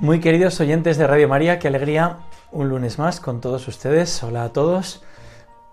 [0.00, 2.20] Muy queridos oyentes de Radio María, qué alegría
[2.52, 4.22] un lunes más con todos ustedes.
[4.22, 5.02] Hola a todos.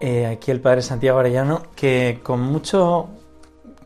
[0.02, 3.08] Eh, aquí el Padre Santiago Arellano, que con mucho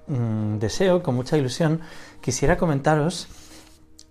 [0.08, 1.82] mm, deseo, con mucha ilusión,
[2.22, 3.28] quisiera comentaros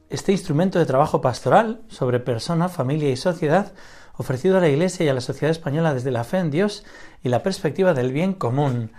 [0.08, 3.72] este instrumento de trabajo pastoral sobre persona, familia y sociedad
[4.16, 6.84] ofrecido a la Iglesia y a la sociedad española desde la fe en Dios
[7.24, 8.92] y la perspectiva del bien común.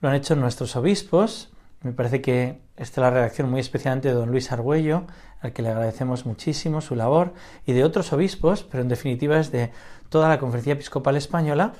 [0.00, 1.50] Lo han hecho nuestros obispos.
[1.82, 5.04] Me parece que esta es la redacción muy especialmente de don Luis Argüello,
[5.40, 7.32] al que le agradecemos muchísimo su labor,
[7.64, 9.70] y de otros obispos, pero en definitiva es de
[10.08, 11.72] toda la Conferencia Episcopal Española,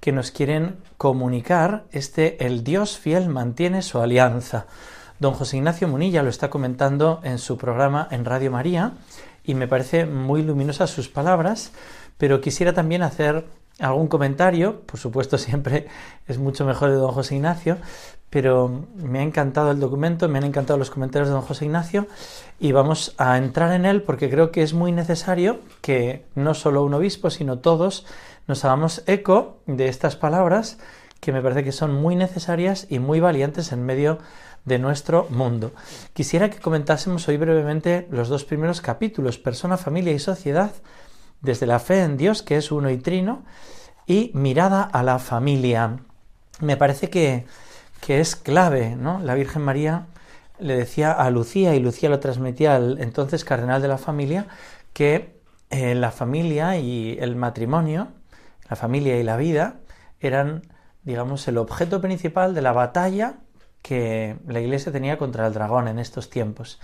[0.00, 4.66] que nos quieren comunicar este el Dios fiel mantiene su alianza.
[5.18, 8.94] Don José Ignacio Munilla lo está comentando en su programa en Radio María
[9.44, 11.72] y me parece muy luminosas sus palabras,
[12.16, 13.44] pero quisiera también hacer
[13.80, 15.86] algún comentario, por supuesto siempre
[16.26, 17.78] es mucho mejor de don José Ignacio,
[18.30, 22.06] pero me ha encantado el documento, me han encantado los comentarios de don José Ignacio
[22.60, 26.84] y vamos a entrar en él porque creo que es muy necesario que no solo
[26.84, 28.06] un obispo, sino todos
[28.46, 30.78] nos hagamos eco de estas palabras
[31.18, 34.18] que me parece que son muy necesarias y muy valientes en medio
[34.64, 35.72] de nuestro mundo.
[36.12, 40.72] Quisiera que comentásemos hoy brevemente los dos primeros capítulos, persona, familia y sociedad,
[41.42, 43.44] desde la fe en Dios, que es uno y trino,
[44.06, 45.98] y mirada a la familia.
[46.60, 47.46] Me parece que
[48.00, 49.20] que es clave, ¿no?
[49.20, 50.06] La Virgen María
[50.58, 54.46] le decía a Lucía, y Lucía lo transmitía al entonces cardenal de la familia,
[54.92, 55.40] que
[55.70, 58.08] eh, la familia y el matrimonio,
[58.68, 59.76] la familia y la vida,
[60.20, 60.62] eran,
[61.02, 63.36] digamos, el objeto principal de la batalla
[63.82, 66.80] que la Iglesia tenía contra el dragón en estos tiempos.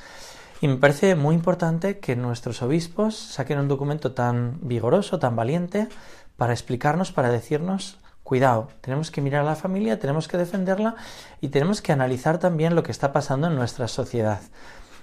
[0.60, 5.88] Y me parece muy importante que nuestros obispos saquen un documento tan vigoroso, tan valiente,
[6.36, 10.96] para explicarnos, para decirnos Cuidado, tenemos que mirar a la familia, tenemos que defenderla
[11.40, 14.40] y tenemos que analizar también lo que está pasando en nuestra sociedad.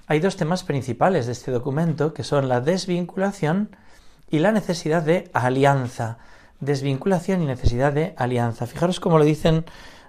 [0.08, 3.78] Hay dos temas principales de este documento que son la desvinculación
[4.30, 6.18] y la necesidad de alianza.
[6.60, 8.68] Desvinculación y necesidad de alianza.
[8.68, 9.64] Fijaros cómo lo dicen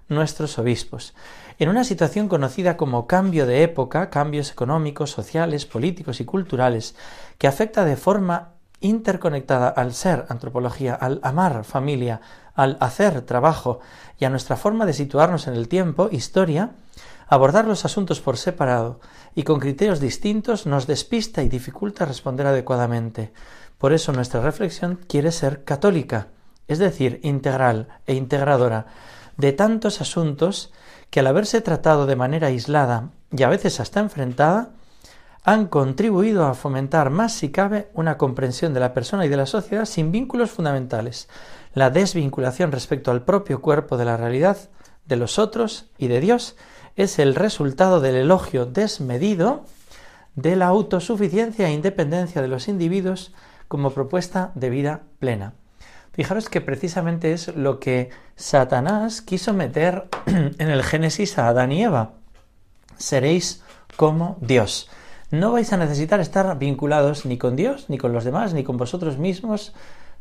[0.08, 1.14] nuestros obispos.
[1.58, 6.96] En una situación conocida como cambio de época, cambios económicos, sociales, políticos y culturales,
[7.38, 12.20] que afecta de forma interconectada al ser antropología, al amar familia,
[12.56, 13.78] al hacer trabajo
[14.18, 16.72] y a nuestra forma de situarnos en el tiempo, historia,
[17.28, 18.98] abordar los asuntos por separado
[19.36, 23.32] y con criterios distintos nos despista y dificulta responder adecuadamente.
[23.78, 26.28] Por eso nuestra reflexión quiere ser católica,
[26.66, 28.86] es decir, integral e integradora
[29.36, 30.72] de tantos asuntos
[31.10, 34.70] que al haberse tratado de manera aislada y a veces hasta enfrentada,
[35.44, 39.46] han contribuido a fomentar más si cabe una comprensión de la persona y de la
[39.46, 41.28] sociedad sin vínculos fundamentales,
[41.74, 44.56] la desvinculación respecto al propio cuerpo de la realidad,
[45.06, 46.56] de los otros y de Dios,
[46.96, 49.64] es el resultado del elogio desmedido
[50.34, 53.34] de la autosuficiencia e independencia de los individuos
[53.68, 55.54] como propuesta de vida plena.
[56.14, 61.82] Fijaros que precisamente es lo que Satanás quiso meter en el Génesis a Adán y
[61.82, 62.12] Eva.
[62.96, 63.62] Seréis
[63.96, 64.88] como Dios.
[65.32, 68.76] No vais a necesitar estar vinculados ni con Dios, ni con los demás, ni con
[68.76, 69.74] vosotros mismos,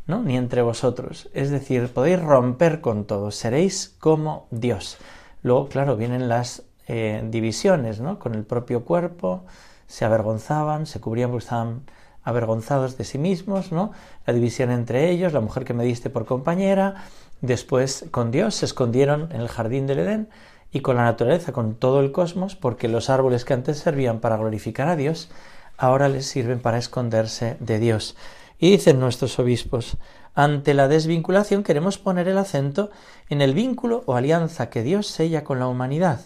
[0.08, 0.24] ¿no?
[0.24, 1.30] ni entre vosotros.
[1.34, 4.98] Es decir, podéis romper con todo, seréis como Dios.
[5.44, 8.18] Luego, claro, vienen las eh, divisiones, ¿no?
[8.18, 9.46] Con el propio cuerpo,
[9.86, 11.84] se avergonzaban, se cubrían porque estaban
[12.24, 13.92] avergonzados de sí mismos, ¿no?
[14.26, 17.06] La división entre ellos, la mujer que me diste por compañera,
[17.42, 20.30] después con Dios se escondieron en el jardín del Edén
[20.72, 24.38] y con la naturaleza, con todo el cosmos, porque los árboles que antes servían para
[24.38, 25.30] glorificar a Dios,
[25.78, 28.16] ahora les sirven para esconderse de Dios.
[28.58, 29.98] Y dicen nuestros obispos,
[30.36, 32.90] ante la desvinculación queremos poner el acento
[33.30, 36.22] en el vínculo o alianza que Dios sella con la humanidad,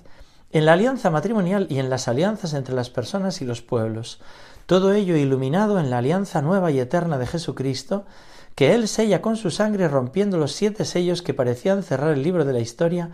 [0.51, 4.21] en la alianza matrimonial y en las alianzas entre las personas y los pueblos.
[4.67, 8.05] Todo ello iluminado en la alianza nueva y eterna de Jesucristo,
[8.53, 12.43] que Él sella con su sangre rompiendo los siete sellos que parecían cerrar el libro
[12.43, 13.11] de la historia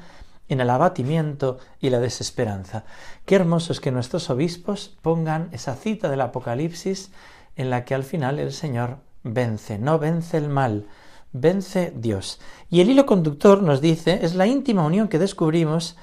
[0.50, 2.86] en el abatimiento y la desesperanza.
[3.26, 7.12] Qué hermoso es que nuestros obispos pongan esa cita del Apocalipsis
[7.56, 10.88] en la que al final el Señor vence, no vence el mal,
[11.34, 12.40] vence Dios.
[12.72, 15.98] Y el hilo conductor nos dice, es la íntima unión que descubrimos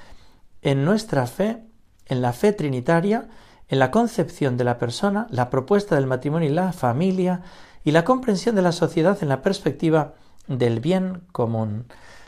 [0.62, 1.64] en nuestra fe,
[2.06, 3.28] en la fe trinitaria,
[3.70, 7.42] en la concepción de la persona, la propuesta del matrimonio y la familia,
[7.84, 10.14] y la comprensión de la sociedad en la perspectiva
[10.48, 11.86] del bien común.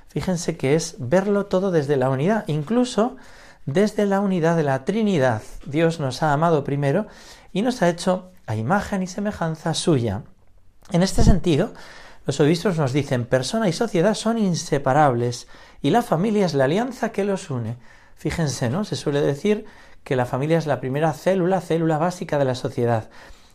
[0.09, 3.17] Fíjense que es verlo todo desde la unidad, incluso
[3.67, 5.43] desde la unidad de la Trinidad.
[5.67, 7.07] Dios nos ha amado primero
[7.53, 10.23] y nos ha hecho a imagen y semejanza suya.
[10.91, 11.73] En este sentido,
[12.25, 15.49] los obispos nos dicen persona y sociedad son inseparables
[15.81, 17.77] y la familia es la alianza que los une.
[18.15, 18.85] Fíjense, ¿no?
[18.85, 19.65] Se suele decir
[20.05, 23.11] que la familia es la primera célula, célula básica de la sociedad.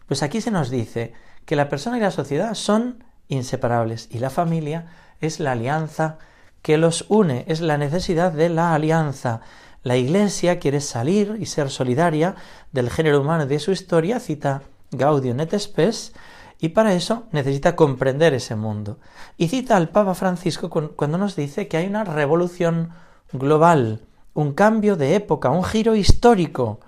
[0.08, 1.14] Pues aquí se nos dice
[1.46, 4.88] que la persona y la sociedad son inseparables y la familia
[5.22, 6.18] es la alianza
[6.62, 9.42] que los une, es la necesidad de la alianza.
[9.84, 12.36] La Iglesia quiere salir y ser solidaria
[12.72, 16.14] del género humano y de su historia, cita Gaudium et Spes,
[16.60, 19.00] y para eso necesita comprender ese mundo.
[19.38, 22.90] Y cita al Papa Francisco cuando nos dice que hay una revolución
[23.32, 24.02] global,
[24.38, 26.80] un cambio de época, un giro histórico,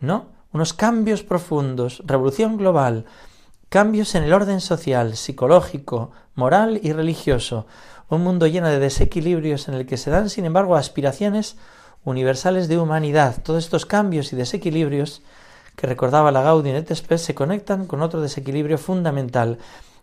[0.00, 0.28] ¿no?
[0.50, 3.04] Unos cambios profundos, revolución global,
[3.68, 7.66] cambios en el orden social, psicológico, moral y religioso,
[8.08, 11.58] un mundo lleno de desequilibrios en el que se dan, sin embargo, aspiraciones
[12.02, 13.42] universales de humanidad.
[13.42, 15.20] Todos estos cambios y desequilibrios
[15.76, 19.58] que recordaba la Gaudium et Spes se conectan con otro desequilibrio fundamental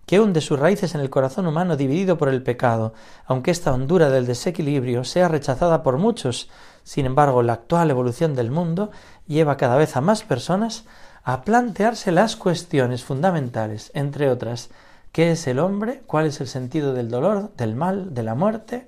[0.05, 2.93] que hunde sus raíces en el corazón humano dividido por el pecado,
[3.25, 6.49] aunque esta hondura del desequilibrio sea rechazada por muchos.
[6.83, 8.91] Sin embargo, la actual evolución del mundo
[9.27, 10.85] lleva cada vez a más personas
[11.23, 14.69] a plantearse las cuestiones fundamentales, entre otras,
[15.13, 16.03] ¿qué es el hombre?
[16.05, 18.87] ¿Cuál es el sentido del dolor, del mal, de la muerte?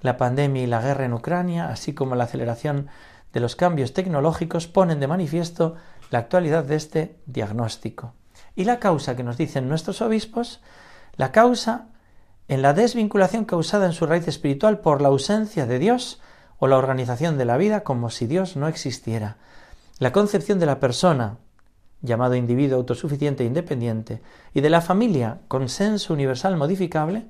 [0.00, 2.88] La pandemia y la guerra en Ucrania, así como la aceleración
[3.34, 5.74] de los cambios tecnológicos, ponen de manifiesto
[6.10, 8.14] la actualidad de este diagnóstico.
[8.58, 10.60] Y la causa que nos dicen nuestros obispos,
[11.14, 11.86] la causa
[12.48, 16.20] en la desvinculación causada en su raíz espiritual por la ausencia de Dios
[16.58, 19.36] o la organización de la vida como si Dios no existiera.
[20.00, 21.38] La concepción de la persona,
[22.02, 24.22] llamado individuo autosuficiente e independiente,
[24.52, 27.28] y de la familia, consenso universal modificable,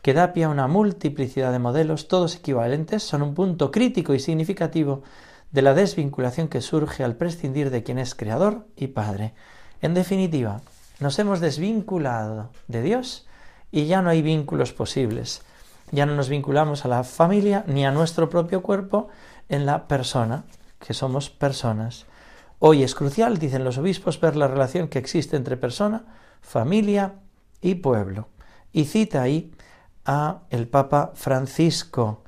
[0.00, 4.20] que da pie a una multiplicidad de modelos, todos equivalentes, son un punto crítico y
[4.20, 5.02] significativo
[5.50, 9.34] de la desvinculación que surge al prescindir de quien es creador y padre.
[9.80, 10.60] En definitiva,
[10.98, 13.26] nos hemos desvinculado de Dios
[13.70, 15.42] y ya no hay vínculos posibles.
[15.92, 19.08] Ya no nos vinculamos a la familia ni a nuestro propio cuerpo
[19.48, 20.44] en la persona,
[20.80, 22.06] que somos personas.
[22.58, 26.04] Hoy es crucial, dicen los obispos, ver la relación que existe entre persona,
[26.40, 27.14] familia
[27.60, 28.28] y pueblo.
[28.72, 29.52] Y cita ahí
[30.04, 32.24] a el Papa Francisco.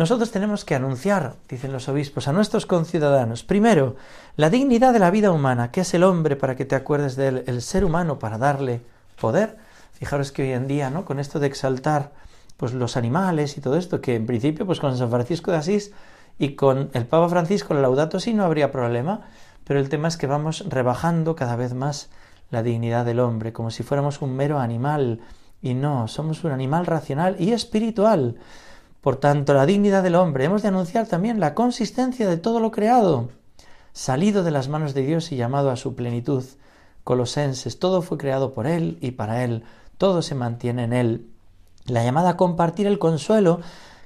[0.00, 3.96] Nosotros tenemos que anunciar, dicen los obispos, a nuestros conciudadanos, primero,
[4.34, 7.28] la dignidad de la vida humana, que es el hombre para que te acuerdes de
[7.28, 8.80] él, el ser humano para darle
[9.20, 9.58] poder.
[9.92, 11.04] Fijaros que hoy en día, ¿no?
[11.04, 12.12] Con esto de exaltar
[12.56, 15.92] pues los animales y todo esto, que en principio, pues con San Francisco de Asís
[16.38, 19.26] y con el Papa Francisco, el Laudato sí no habría problema,
[19.64, 22.08] pero el tema es que vamos rebajando cada vez más
[22.48, 25.20] la dignidad del hombre, como si fuéramos un mero animal,
[25.60, 28.36] y no, somos un animal racional y espiritual.
[29.00, 32.70] Por tanto, la dignidad del hombre, hemos de anunciar también la consistencia de todo lo
[32.70, 33.30] creado,
[33.92, 36.44] salido de las manos de Dios y llamado a su plenitud.
[37.02, 39.64] Colosenses, todo fue creado por Él y para Él,
[39.96, 41.26] todo se mantiene en Él.
[41.86, 43.60] La llamada a compartir el consuelo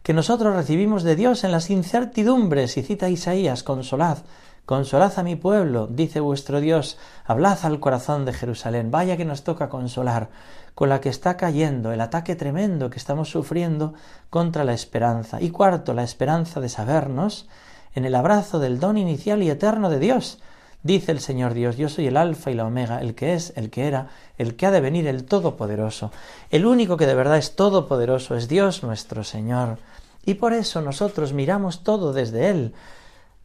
[0.04, 4.18] que nosotros recibimos de Dios en las incertidumbres, y cita Isaías, consolad,
[4.66, 9.44] Consolad a mi pueblo, dice vuestro Dios, hablad al corazón de Jerusalén, vaya que nos
[9.44, 10.30] toca consolar,
[10.74, 13.92] con la que está cayendo, el ataque tremendo que estamos sufriendo
[14.30, 15.42] contra la esperanza.
[15.42, 17.46] Y cuarto, la esperanza de sabernos
[17.94, 20.40] en el abrazo del don inicial y eterno de Dios.
[20.82, 23.68] Dice el Señor Dios, yo soy el alfa y la omega, el que es, el
[23.68, 26.10] que era, el que ha de venir, el todopoderoso.
[26.50, 29.76] El único que de verdad es todopoderoso es Dios nuestro Señor.
[30.24, 32.74] Y por eso nosotros miramos todo desde Él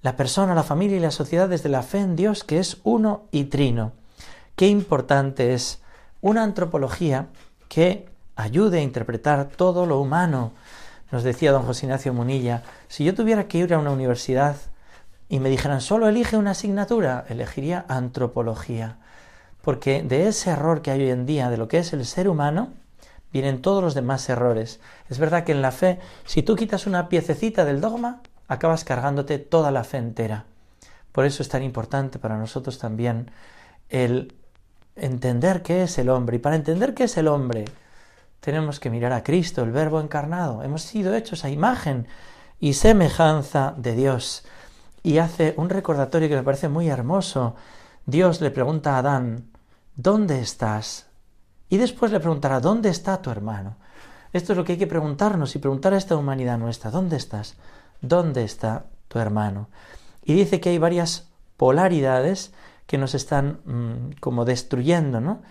[0.02, 3.24] la persona, la familia y la sociedad desde la fe en Dios que es uno
[3.32, 3.94] y trino.
[4.56, 5.82] Qué importante es
[6.22, 7.28] una antropología
[7.68, 10.54] que ayude a interpretar todo lo humano.
[11.12, 14.56] Nos decía don José Ignacio Munilla, si yo tuviera que ir a una universidad
[15.28, 18.98] y me dijeran solo elige una asignatura, elegiría antropología.
[19.62, 22.30] Porque de ese error que hay hoy en día de lo que es el ser
[22.30, 22.70] humano,
[23.32, 24.80] vienen todos los demás errores.
[25.10, 29.40] Es verdad que en la fe, si tú quitas una piececita del dogma, acabas cargándote
[29.40, 30.46] toda la fe entera.
[31.14, 33.32] Por eso es tan importante para nosotros también
[33.90, 34.36] el
[34.96, 36.38] entender qué es el hombre.
[36.38, 37.66] Y para entender qué es el hombre,
[38.40, 40.64] tenemos que mirar a Cristo, el Verbo encarnado.
[40.64, 42.08] Hemos sido hechos a imagen
[42.60, 44.44] y semejanza de Dios.
[45.04, 47.56] Y hace un recordatorio que me parece muy hermoso.
[48.06, 49.46] Dios le pregunta a Adán,
[49.96, 51.06] ¿dónde estás?
[51.70, 53.78] Y después le preguntará, ¿dónde está tu hermano?
[54.34, 57.56] Esto es lo que hay que preguntarnos y preguntar a esta humanidad nuestra, ¿dónde estás?
[58.02, 59.70] ¿Dónde está tu hermano?
[60.24, 62.54] Y dice que hay varias polaridades
[62.86, 65.42] que nos están mm, como destruyendo, ¿no?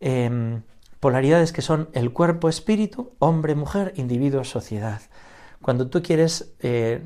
[0.00, 0.62] Em,
[0.98, 5.00] polaridades que son el cuerpo-espíritu, hombre-mujer, individuo-sociedad.
[5.62, 7.02] Cuando tú quieres eh,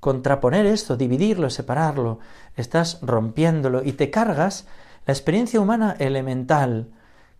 [0.00, 2.18] contraponer esto, dividirlo, separarlo,
[2.56, 4.66] estás rompiéndolo y te cargas
[5.06, 6.88] la experiencia humana elemental,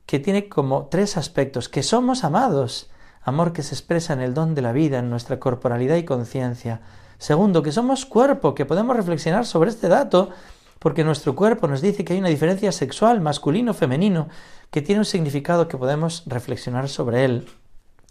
[0.06, 2.90] que tiene como tres aspectos, que somos amados,
[3.22, 6.80] amor que se expresa en el don de la vida, en nuestra corporalidad y conciencia.
[7.18, 10.30] Segundo, que somos cuerpo, que podemos reflexionar sobre este dato,
[10.78, 14.28] porque nuestro cuerpo nos dice que hay una diferencia sexual, masculino-femenino,
[14.70, 17.48] que tiene un significado que podemos reflexionar sobre él.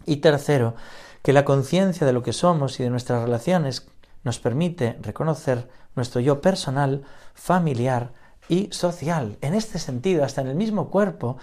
[0.06, 0.74] Y tercero,
[1.22, 3.88] que la conciencia de lo que somos y de nuestras relaciones
[4.22, 7.02] nos permite reconocer nuestro yo personal,
[7.34, 8.12] familiar
[8.48, 9.36] y social.
[9.40, 11.38] En este sentido, hasta en el mismo cuerpo,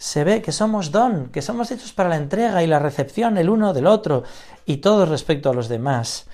[0.00, 3.50] se ve que somos don, que somos hechos para la entrega y la recepción el
[3.50, 4.24] uno del otro
[4.64, 6.26] y todo respecto a los demás.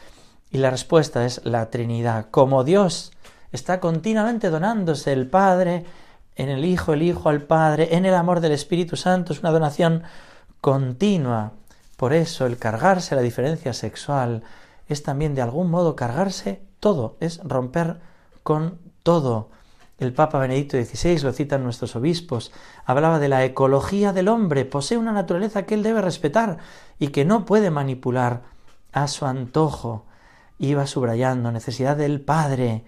[0.52, 2.26] Y la respuesta es la Trinidad.
[2.30, 3.10] Como Dios
[3.50, 5.84] está continuamente donándose el Padre
[6.36, 9.50] en el Hijo, el Hijo al Padre, en el amor del Espíritu Santo, es una
[9.50, 10.04] donación
[10.60, 11.50] continua.
[11.96, 14.44] Por eso el cargarse la diferencia sexual
[14.86, 17.96] es también de algún modo cargarse todo, es romper
[18.44, 19.50] con todo.
[19.98, 22.52] El Papa Benedicto XVI, lo citan nuestros obispos,
[22.84, 26.58] hablaba de la ecología del hombre, posee una naturaleza que él debe respetar
[26.98, 28.42] y que no puede manipular
[28.92, 30.04] a su antojo.
[30.58, 32.84] Iba subrayando necesidad del Padre,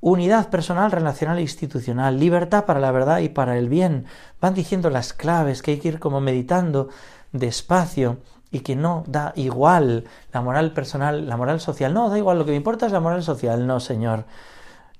[0.00, 4.06] unidad personal, relacional e institucional, libertad para la verdad y para el bien.
[4.40, 6.88] Van diciendo las claves que hay que ir como meditando
[7.32, 8.18] despacio
[8.52, 11.92] y que no da igual la moral personal, la moral social.
[11.92, 13.66] No, da igual, lo que me importa es la moral social.
[13.66, 14.24] No, Señor.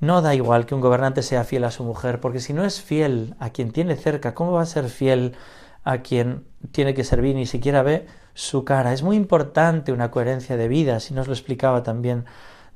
[0.05, 2.83] No da igual que un gobernante sea fiel a su mujer, porque si no es
[2.83, 5.33] fiel a quien tiene cerca, ¿cómo va a ser fiel
[5.83, 7.35] a quien tiene que servir?
[7.35, 8.93] Ni siquiera ve su cara.
[8.93, 12.27] Es muy importante una coherencia de vida, si nos lo explicaba también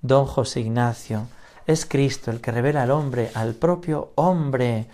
[0.00, 1.26] don José Ignacio.
[1.66, 4.87] Es Cristo el que revela al hombre, al propio hombre.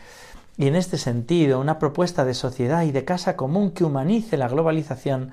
[0.57, 4.49] Y en este sentido, una propuesta de sociedad y de casa común que humanice la
[4.49, 5.31] globalización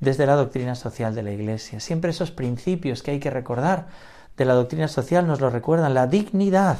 [0.00, 1.80] desde la doctrina social de la Iglesia.
[1.80, 3.86] Siempre esos principios que hay que recordar
[4.36, 5.94] de la doctrina social nos lo recuerdan.
[5.94, 6.78] La dignidad.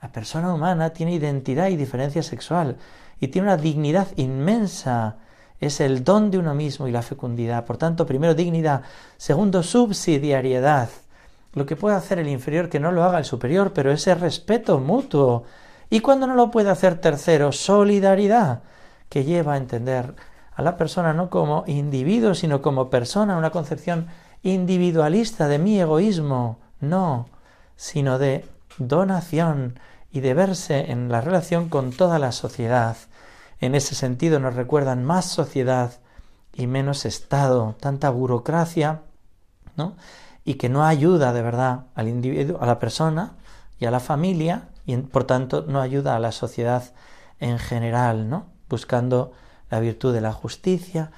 [0.00, 2.76] La persona humana tiene identidad y diferencia sexual
[3.20, 5.16] y tiene una dignidad inmensa.
[5.60, 7.64] Es el don de uno mismo y la fecundidad.
[7.64, 8.82] Por tanto, primero dignidad.
[9.16, 10.88] Segundo, subsidiariedad.
[11.54, 14.78] Lo que puede hacer el inferior que no lo haga el superior, pero ese respeto
[14.78, 15.44] mutuo.
[15.90, 18.60] Y cuando no lo puede hacer tercero, solidaridad,
[19.08, 20.14] que lleva a entender
[20.54, 24.06] a la persona no como individuo, sino como persona, una concepción
[24.42, 27.28] individualista de mi egoísmo no,
[27.76, 29.78] sino de donación
[30.10, 32.96] y de verse en la relación con toda la sociedad.
[33.60, 35.92] En ese sentido nos recuerdan más sociedad
[36.52, 39.02] y menos Estado, tanta burocracia,
[39.76, 39.96] ¿no?
[40.44, 43.34] Y que no ayuda de verdad al individuo, a la persona
[43.78, 46.82] y a la familia, y por tanto no ayuda a la sociedad
[47.38, 48.46] en general, ¿no?
[48.68, 49.32] Buscando
[49.70, 51.10] la virtud de la justicia,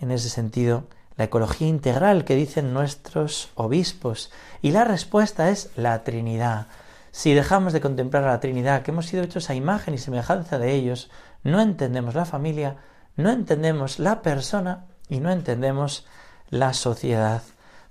[0.00, 0.84] en ese sentido
[1.16, 4.30] la ecología integral que dicen nuestros obispos.
[4.62, 6.66] Y la respuesta es la Trinidad.
[7.12, 10.58] Si dejamos de contemplar a la Trinidad, que hemos sido hechos a imagen y semejanza
[10.58, 11.10] de ellos,
[11.44, 12.76] no entendemos la familia,
[13.16, 16.06] no entendemos la persona y no entendemos
[16.50, 17.42] la sociedad.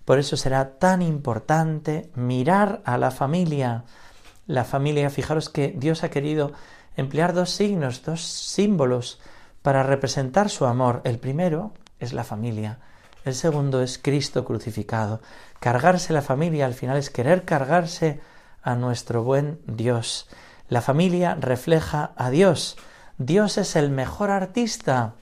[0.04, 3.86] Por eso será tan importante mirar a la familia.
[4.48, 6.52] La familia, fijaros que Dios ha querido
[6.98, 9.22] emplear dos signos, dos símbolos
[9.62, 11.00] para representar su amor.
[11.06, 12.80] El primero es la familia
[13.26, 15.22] el segundo es Cristo crucificado.
[15.60, 18.20] Cargarse la familia al final es querer cargarse
[18.62, 20.28] a nuestro buen Dios.
[20.68, 22.78] La familia refleja a Dios.
[23.18, 25.14] Dios es el mejor artista.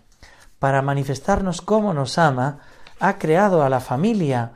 [0.60, 2.60] Para manifestarnos cómo nos ama,
[3.00, 4.54] ha creado a la familia.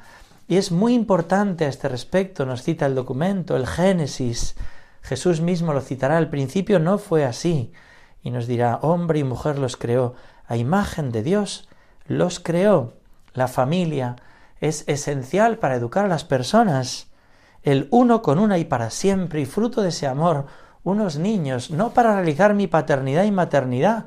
[0.48, 4.56] Y es muy importante a este respecto, nos cita el documento, el Génesis.
[5.02, 7.74] Jesús mismo lo citará, al principio no fue así.
[8.22, 10.16] Y nos dirá, hombre y mujer los creó,
[10.48, 11.68] a imagen de Dios
[12.08, 12.94] los creó.
[13.36, 14.15] La familia
[14.60, 17.08] es esencial para educar a las personas.
[17.62, 20.48] El uno con una y para siempre y fruto de ese amor,
[20.84, 24.06] unos niños, no para realizar mi paternidad y maternidad,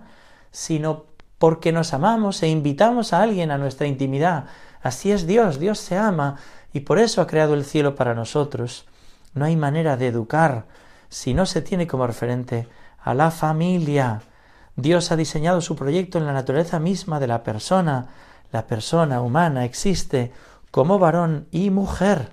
[0.50, 1.04] sino
[1.38, 4.47] porque nos amamos e invitamos a alguien a nuestra intimidad.
[4.82, 6.37] Así es Dios, Dios se ama
[6.73, 8.87] y por eso ha creado el cielo para nosotros.
[9.35, 10.66] No hay manera de educar
[11.08, 12.68] si no se tiene como referente
[12.99, 14.23] a la familia.
[14.76, 18.08] Dios ha diseñado su proyecto en la naturaleza misma de la persona,
[18.52, 20.33] la persona humana existe
[20.71, 22.33] como varón y mujer.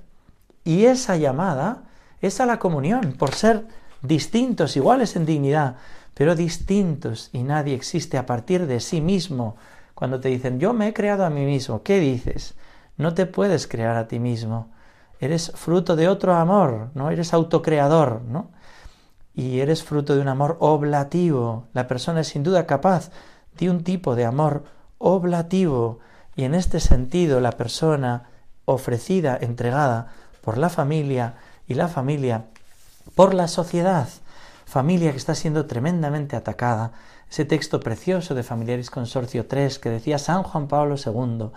[0.64, 1.84] Y esa llamada
[2.22, 3.66] es a la comunión, por ser
[4.02, 5.76] distintos, iguales en dignidad,
[6.14, 9.58] pero distintos, y nadie existe a partir de sí mismo.
[9.94, 12.56] Cuando te dicen, yo me he creado a mí mismo, ¿qué dices?
[12.98, 14.72] No te puedes crear a ti mismo.
[15.20, 17.12] Eres fruto de otro amor, ¿no?
[17.12, 18.50] Eres autocreador, ¿no?
[19.36, 21.68] y eres fruto de un amor oblativo.
[21.74, 23.12] La persona es sin duda capaz
[23.58, 24.64] de un tipo de amor
[24.98, 26.00] oblativo
[26.36, 28.30] y en este sentido la persona
[28.66, 31.36] ofrecida, entregada por la familia
[31.68, 32.46] y la familia
[33.16, 34.08] por la sociedad,
[34.66, 36.92] familia que está siendo tremendamente atacada.
[37.30, 41.50] Ese texto precioso de Familiaris Consorcio 3 que decía San Juan Pablo II,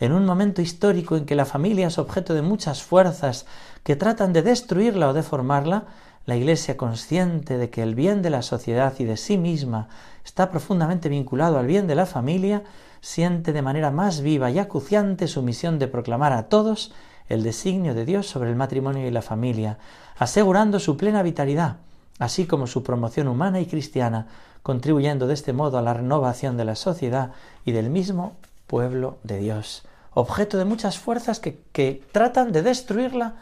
[0.00, 3.46] en un momento histórico en que la familia es objeto de muchas fuerzas
[3.84, 5.84] que tratan de destruirla o deformarla,
[6.30, 9.88] la Iglesia, consciente de que el bien de la sociedad y de sí misma
[10.24, 12.62] está profundamente vinculado al bien de la familia,
[13.02, 16.92] siente de manera más viva y acuciante su misión de proclamar a todos
[17.28, 19.78] el designio de Dios sobre el matrimonio y la familia,
[20.18, 21.76] asegurando su plena vitalidad,
[22.18, 24.26] así como su promoción humana y cristiana,
[24.62, 27.32] contribuyendo de este modo a la renovación de la sociedad
[27.64, 29.82] y del mismo pueblo de Dios,
[30.14, 33.34] objeto de muchas fuerzas que, tratan de destruirla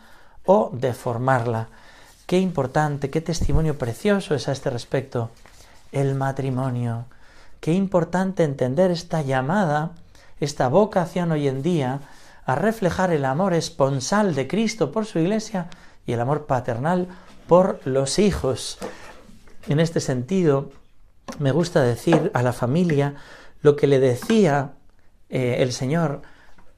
[0.44, 1.68] o deformarla.
[2.28, 5.30] Qué importante, qué testimonio precioso es a este respecto
[5.92, 7.06] el matrimonio.
[7.58, 9.92] Qué importante entender esta llamada,
[10.38, 12.00] esta vocación hoy en día
[12.44, 15.70] a reflejar el amor esponsal de Cristo por su iglesia
[16.06, 17.08] y el amor paternal
[17.46, 18.76] por los hijos.
[19.66, 20.70] En este sentido,
[21.38, 23.14] me gusta decir a la familia
[23.62, 24.72] lo que le decía
[25.30, 26.20] eh, el Señor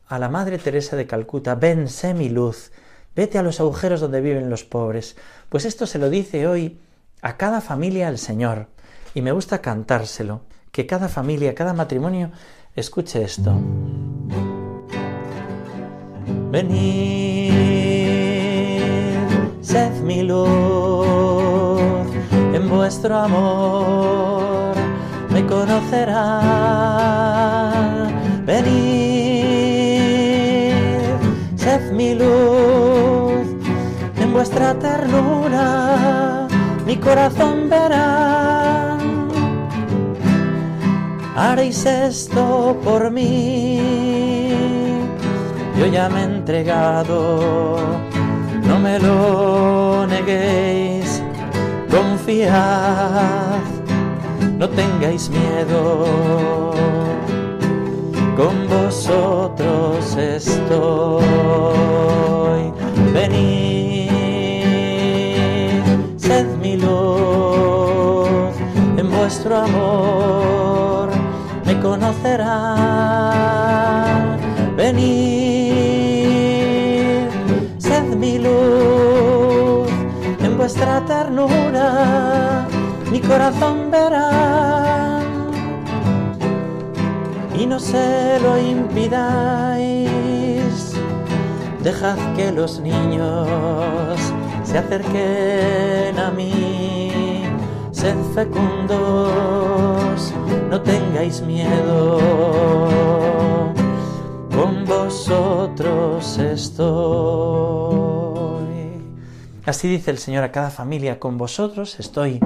[0.06, 2.70] a la Madre Teresa de Calcuta, ven, sé mi luz,
[3.20, 5.14] vete a los agujeros donde viven los pobres.
[5.50, 6.80] Pues esto se lo dice hoy
[7.20, 8.68] a cada familia el Señor,
[9.12, 10.40] y me gusta cantárselo,
[10.72, 12.30] que cada familia, cada matrimonio
[12.74, 13.60] escuche esto.
[16.50, 17.52] Venid,
[19.60, 20.48] sed mi luz,
[22.54, 24.74] en vuestro amor
[25.28, 26.40] me conocerá.
[28.46, 28.70] Venid,
[31.56, 32.89] sed mi luz,
[34.40, 36.48] vuestra ternura
[36.86, 38.96] mi corazón verá.
[41.36, 44.48] Haréis esto por mí
[45.78, 47.76] yo ya me he entregado,
[48.66, 51.22] no me lo neguéis,
[51.90, 53.60] confiad,
[54.58, 56.72] no tengáis miedo,
[58.38, 61.24] con vosotros estoy,
[63.12, 63.79] venid,
[66.80, 68.54] sed mi luz,
[68.96, 71.10] en vuestro amor
[71.64, 72.76] me conocerán,
[74.76, 75.60] venid
[80.60, 82.66] vuestra ternura.
[83.10, 85.20] Mi corazón verá.
[87.58, 90.12] Y no se lo impidáis.
[91.82, 94.18] Dejad que los niños
[94.70, 97.42] se acerquen a mí,
[97.90, 100.32] sed fecundos,
[100.70, 102.20] no tengáis miedo,
[104.54, 107.50] con vosotros estoy.
[109.66, 112.38] Así dice el Señor a cada familia, con vosotros estoy.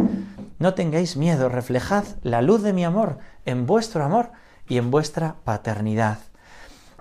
[0.59, 4.33] No tengáis miedo, reflejad la luz de mi amor en vuestro amor
[4.67, 6.21] y en vuestra paternidad.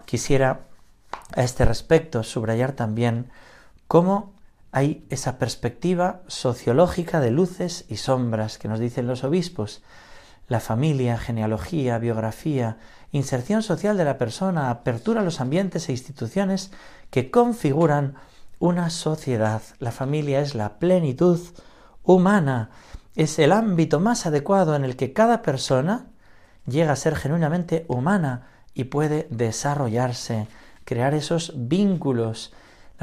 [0.03, 0.65] Quisiera
[1.33, 3.31] a este respecto subrayar también
[3.87, 4.32] cómo
[4.73, 9.83] hay esa perspectiva sociológica de luces y sombras que nos dicen los obispos.
[10.47, 12.77] La familia, genealogía, biografía,
[13.11, 16.71] inserción social de la persona, apertura a los ambientes e instituciones
[17.11, 18.15] que configuran
[18.57, 19.61] una sociedad.
[19.77, 21.39] La familia es la plenitud
[22.03, 22.71] humana,
[23.15, 26.07] es el ámbito más adecuado en el que cada persona
[26.65, 30.47] llega a ser genuinamente humana y puede desarrollarse,
[30.83, 32.53] crear esos vínculos.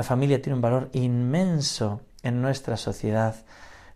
[0.01, 3.35] La familia tiene un valor inmenso en nuestra sociedad.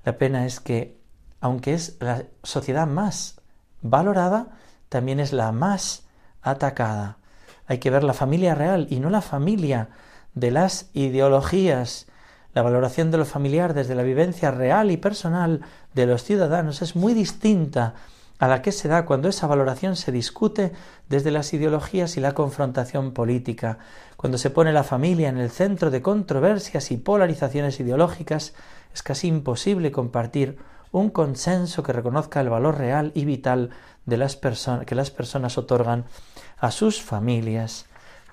[0.05, 1.01] La pena es que,
[1.41, 3.41] aunque es la sociedad más
[3.81, 4.49] valorada,
[4.91, 6.07] también es la más
[6.43, 7.17] atacada.
[7.67, 9.89] Hay que ver la familia real y no la familia
[10.35, 12.07] de las ideologías.
[12.53, 15.63] La valoración de lo familiar desde la vivencia real y personal
[15.95, 17.95] de los ciudadanos es muy distinta
[18.39, 20.73] a la que se da cuando esa valoración se discute
[21.09, 23.79] desde las ideologías y la confrontación política,
[24.25, 28.55] cuando se pone la familia en el centro de controversias y polarizaciones ideológicas,
[28.95, 30.57] es casi imposible compartir
[30.93, 33.69] un consenso que reconozca el valor real y vital
[34.07, 34.41] de las
[34.87, 36.07] que las personas otorgan
[36.57, 37.85] a sus familias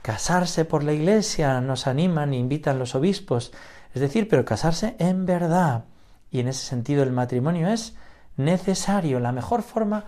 [0.01, 3.51] casarse por la iglesia, nos animan e invitan los obispos,
[3.93, 5.83] es decir, pero casarse en verdad.
[6.31, 7.97] Y en ese sentido el matrimonio es
[8.37, 10.05] necesario, la mejor forma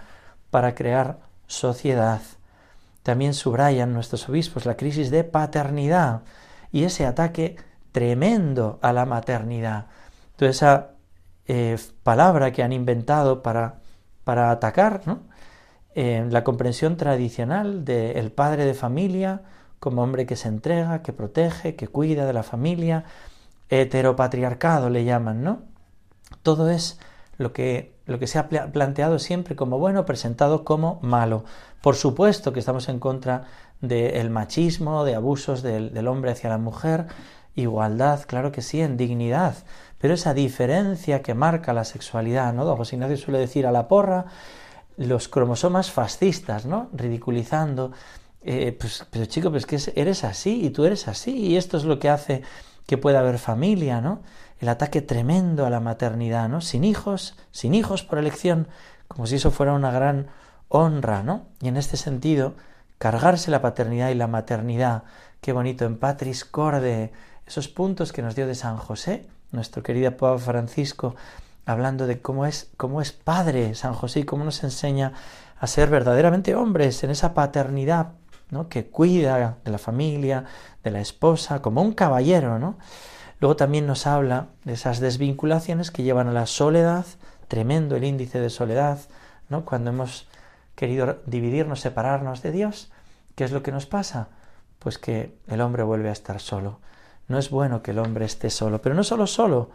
[0.50, 2.22] para crear sociedad.
[3.04, 6.22] También subrayan nuestros obispos la crisis de paternidad
[6.72, 7.58] y ese ataque
[7.92, 9.88] tremendo a la maternidad.
[10.36, 10.92] Toda esa
[11.46, 13.82] eh, palabra que han inventado para,
[14.24, 15.02] para atacar.
[15.96, 19.44] Eh, la comprensión tradicional del padre de familia
[19.84, 23.04] como hombre que se entrega, que protege, que cuida de la familia,
[23.70, 25.64] heteropatriarcado le llaman, ¿no?
[26.42, 27.00] Todo es
[27.38, 31.46] lo que, lo que se ha planteado siempre como bueno, presentado como malo.
[31.82, 33.46] Por supuesto que estamos en contra
[33.82, 37.08] del machismo, de abusos del, hombre hacia la mujer,
[37.56, 39.56] igualdad, claro que sí, en dignidad,
[40.00, 42.66] pero esa diferencia que marca la sexualidad, ¿no?
[42.66, 44.26] Don José Ignacio suele decir a la porra
[44.98, 46.90] los cromosomas fascistas, ¿no?
[46.94, 47.92] Ridiculizando,
[48.42, 51.86] eh, pues, pero chico, pues que eres así y tú eres así y esto es
[51.86, 52.42] lo que hace
[52.86, 54.22] que pueda haber familia, ¿no?
[54.64, 56.62] El ataque tremendo a la maternidad, ¿no?
[56.62, 58.70] Sin hijos, sin hijos por elección,
[59.10, 60.28] como si eso fuera una gran
[60.70, 61.48] honra, ¿no?
[61.60, 62.54] Y en este sentido,
[62.98, 65.04] cargarse la paternidad y la maternidad,
[65.42, 67.12] qué bonito en Patris Corde,
[67.46, 71.14] esos puntos que nos dio de San José, nuestro querido Papa Francisco,
[71.66, 75.12] hablando de cómo es, cómo es padre San José y cómo nos enseña
[75.60, 78.14] a ser verdaderamente hombres en esa paternidad
[78.50, 78.70] ¿no?
[78.70, 80.46] que cuida de la familia,
[80.86, 82.78] de la esposa, como un caballero, ¿no?
[83.44, 87.06] Luego también nos habla de esas desvinculaciones que llevan a la soledad,
[87.50, 89.00] tremendo el índice de soledad,
[89.50, 89.66] ¿no?
[89.66, 90.30] Cuando hemos
[90.76, 92.90] querido dividirnos, separarnos de Dios,
[93.36, 94.30] ¿qué es lo que nos pasa?
[94.80, 96.80] Pues que el hombre vuelve a estar solo.
[97.28, 99.72] No es bueno que el hombre esté solo, pero no solo solo,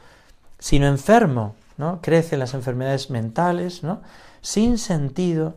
[0.58, 2.00] sino enfermo, ¿no?
[2.00, 4.00] Crecen las enfermedades mentales, ¿no?
[4.40, 5.56] Sin sentido,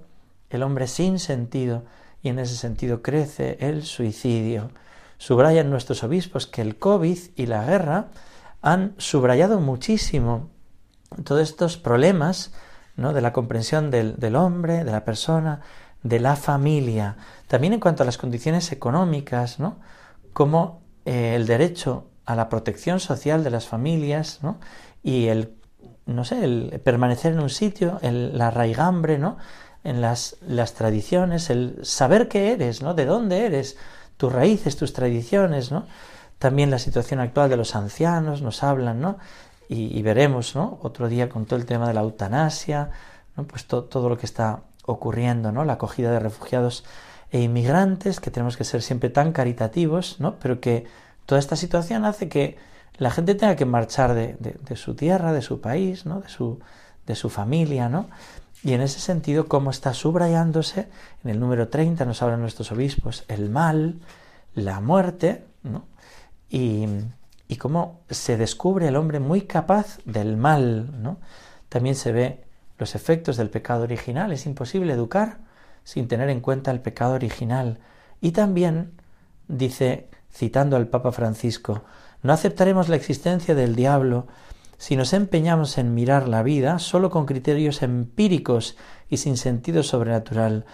[0.49, 1.83] el hombre sin sentido,
[2.21, 4.69] y en ese sentido crece el suicidio.
[5.21, 8.07] Subrayan nuestros obispos que el COVID y la guerra
[8.63, 10.49] han subrayado muchísimo
[11.23, 12.53] todos estos problemas
[12.95, 13.13] ¿no?
[13.13, 15.61] de la comprensión del, del, hombre, de la persona,
[16.01, 17.17] de la familia.
[17.47, 19.77] También en cuanto a las condiciones económicas, ¿no?
[20.33, 24.59] como eh, el derecho a la protección social de las familias ¿no?
[25.03, 25.53] y el,
[26.07, 29.37] no sé, el permanecer en un sitio, el, la raigambre, ¿no?
[29.83, 32.93] en las, las tradiciones, el saber qué eres, ¿no?
[32.93, 33.77] De dónde eres,
[34.21, 35.87] tus raíces, tus tradiciones, ¿no?
[36.37, 39.17] También la situación actual de los ancianos nos hablan, ¿no?
[39.67, 40.77] Y, veremos, ¿no?
[40.83, 42.91] Otro día con todo el tema de la eutanasia,
[43.35, 43.45] ¿no?
[43.45, 45.65] Pues todo lo que está ocurriendo, ¿no?
[45.65, 46.83] La acogida de refugiados
[47.31, 50.35] e inmigrantes, que tenemos que ser siempre tan caritativos, ¿no?
[50.35, 50.85] Pero que
[51.25, 52.59] toda esta situación hace que
[52.99, 56.21] la gente tenga que marchar de, de, de su tierra, de su país, ¿no?
[56.21, 56.59] De su,
[57.07, 58.07] de su familia, ¿no?
[58.63, 60.87] Y en ese sentido, cómo está subrayándose,
[61.23, 63.99] en el número 30 nos hablan nuestros obispos, el mal,
[64.53, 65.85] la muerte, ¿no?
[66.51, 66.87] y,
[67.57, 71.17] cómo se descubre el hombre muy capaz del mal, ¿no?
[71.69, 72.43] También se ve
[72.77, 75.39] los efectos del pecado original, es imposible educar
[75.83, 77.79] sin tener en cuenta el pecado original.
[78.19, 78.93] Y también
[79.47, 81.83] dice, citando al Papa Francisco,
[82.23, 84.27] no aceptaremos la existencia del diablo
[84.81, 88.75] si nos empeñamos en mirar la vida solo con criterios empíricos
[89.11, 90.65] y sin sentido sobrenatural,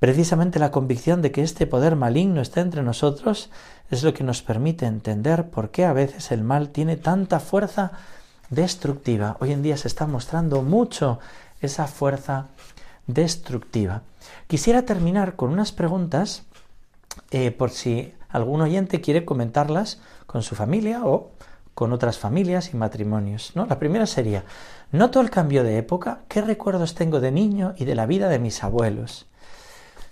[0.00, 3.50] precisamente la convicción de que este poder maligno está entre nosotros
[3.88, 7.92] es lo que nos permite entender por qué a veces el mal tiene tanta fuerza
[8.50, 9.36] destructiva.
[9.38, 11.20] Hoy en día se está mostrando mucho
[11.60, 12.48] esa fuerza
[13.06, 14.02] destructiva.
[14.48, 16.42] Quisiera terminar con unas preguntas
[17.30, 21.30] eh, por si algún oyente quiere comentarlas con su familia o
[21.74, 23.52] con otras familias y matrimonios.
[23.54, 23.66] ¿no?
[23.66, 24.44] La primera sería,
[24.90, 28.38] noto el cambio de época, ¿qué recuerdos tengo de niño y de la vida de
[28.38, 29.26] mis abuelos?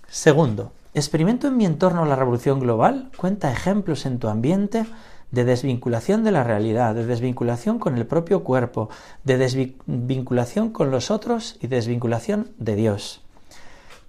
[0.09, 4.87] Segundo, experimento en mi entorno la revolución global, cuenta ejemplos en tu ambiente
[5.31, 8.89] de desvinculación de la realidad, de desvinculación con el propio cuerpo,
[9.23, 13.23] de desvinculación con los otros y desvinculación de Dios.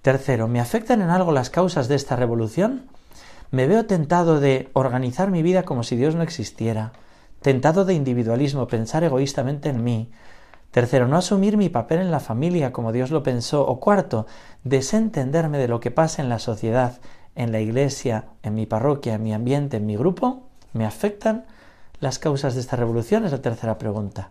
[0.00, 2.86] Tercero, ¿me afectan en algo las causas de esta revolución?
[3.52, 6.92] Me veo tentado de organizar mi vida como si Dios no existiera
[7.42, 10.10] tentado de individualismo, pensar egoístamente en mí.
[10.70, 13.66] Tercero, no asumir mi papel en la familia como Dios lo pensó.
[13.66, 14.26] O cuarto,
[14.64, 17.00] desentenderme de lo que pasa en la sociedad,
[17.34, 20.48] en la iglesia, en mi parroquia, en mi ambiente, en mi grupo.
[20.72, 21.44] ¿Me afectan
[22.00, 23.24] las causas de esta revolución?
[23.24, 24.30] Es la tercera pregunta.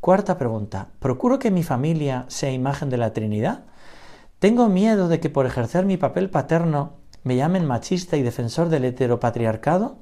[0.00, 3.64] Cuarta pregunta, ¿procuro que mi familia sea imagen de la Trinidad?
[4.38, 6.92] ¿Tengo miedo de que por ejercer mi papel paterno
[7.24, 9.96] me llamen machista y defensor del heteropatriarcado?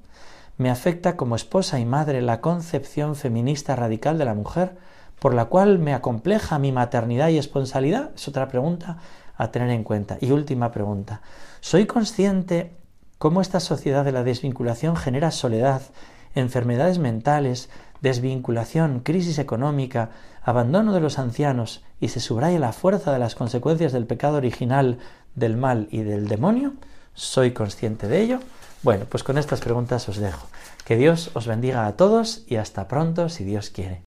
[0.57, 4.77] Me afecta como esposa y madre la concepción feminista radical de la mujer,
[5.19, 8.11] por la cual me acompleja mi maternidad y esponsalidad?
[8.15, 8.99] Es otra pregunta
[9.37, 10.19] a tener en cuenta.
[10.21, 11.23] Y última pregunta.
[11.61, 12.77] ¿Soy consciente
[13.19, 15.83] cómo esta sociedad de la desvinculación genera soledad,
[16.35, 20.11] enfermedades mentales, desvinculación, crisis económica,
[20.43, 24.99] abandono de los ancianos y se subraya la fuerza de las consecuencias del pecado original,
[25.35, 26.75] del mal y del demonio?
[27.15, 28.41] ¿Soy consciente de ello?
[28.85, 30.47] Bueno, pues con estas preguntas os dejo.
[30.85, 34.03] Que Dios os bendiga a todos y hasta pronto si Dios quiere.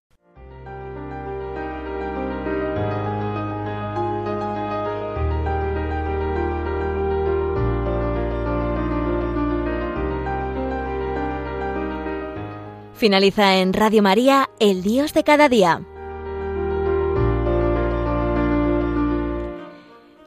[12.95, 15.83] Finaliza en Radio María, El Dios de cada día